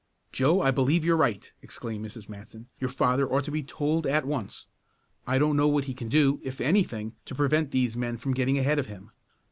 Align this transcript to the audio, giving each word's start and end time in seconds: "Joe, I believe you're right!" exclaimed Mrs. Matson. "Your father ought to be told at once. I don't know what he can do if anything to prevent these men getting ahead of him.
"Joe, 0.31 0.61
I 0.63 0.71
believe 0.71 1.05
you're 1.05 1.15
right!" 1.15 1.53
exclaimed 1.61 2.03
Mrs. 2.03 2.27
Matson. 2.27 2.67
"Your 2.79 2.89
father 2.89 3.31
ought 3.31 3.43
to 3.43 3.51
be 3.51 3.61
told 3.61 4.07
at 4.07 4.25
once. 4.25 4.65
I 5.27 5.37
don't 5.37 5.55
know 5.55 5.67
what 5.67 5.83
he 5.85 5.93
can 5.93 6.09
do 6.09 6.39
if 6.43 6.59
anything 6.59 7.13
to 7.25 7.35
prevent 7.35 7.69
these 7.69 7.95
men 7.95 8.15
getting 8.15 8.57
ahead 8.57 8.79
of 8.79 8.87
him. 8.87 9.11